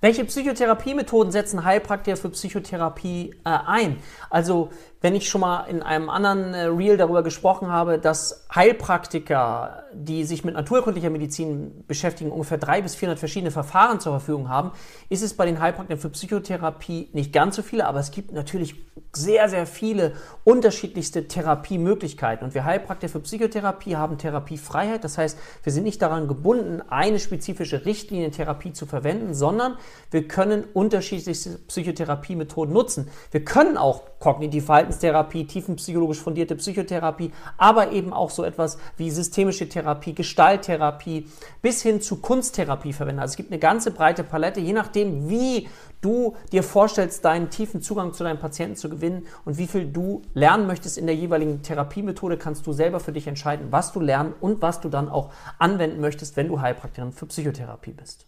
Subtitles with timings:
[0.00, 3.96] Welche Psychotherapiemethoden setzen Heilpraktiker für Psychotherapie äh, ein?
[4.30, 9.82] Also, wenn ich schon mal in einem anderen äh, Reel darüber gesprochen habe, dass Heilpraktiker,
[9.92, 14.70] die sich mit naturkundlicher Medizin beschäftigen, ungefähr drei bis 400 verschiedene Verfahren zur Verfügung haben,
[15.08, 18.76] ist es bei den Heilpraktikern für Psychotherapie nicht ganz so viele, aber es gibt natürlich
[19.12, 20.12] sehr, sehr viele
[20.44, 22.46] unterschiedlichste Therapiemöglichkeiten.
[22.46, 25.02] Und wir Heilpraktiker für Psychotherapie haben Therapiefreiheit.
[25.02, 29.76] Das heißt, wir sind nicht daran gebunden, eine spezifische Richtlinientherapie zu verwenden, sondern
[30.10, 33.08] wir können unterschiedlichste Psychotherapiemethoden nutzen.
[33.30, 39.68] Wir können auch kognitive Verhaltenstherapie, tiefenpsychologisch fundierte Psychotherapie, aber eben auch so etwas wie systemische
[39.68, 41.28] Therapie, Gestalttherapie
[41.62, 43.20] bis hin zu Kunsttherapie verwenden.
[43.20, 45.68] Also es gibt eine ganze breite Palette, je nachdem, wie
[46.00, 50.22] du dir vorstellst, deinen tiefen Zugang zu deinem Patienten zu gewinnen und wie viel du
[50.34, 54.34] lernen möchtest in der jeweiligen Therapiemethode, kannst du selber für dich entscheiden, was du lernen
[54.40, 58.26] und was du dann auch anwenden möchtest, wenn du Heilpraktikerin für Psychotherapie bist.